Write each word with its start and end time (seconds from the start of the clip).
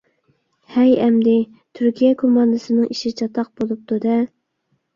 ھەي، 0.75 0.93
ئەمدى 1.03 1.35
تۈركىيە 1.81 2.15
كوماندىسىنىڭ 2.23 2.89
ئىشى 2.97 3.15
چاتاق 3.23 3.55
بولۇپتۇ-دە! 3.61 4.21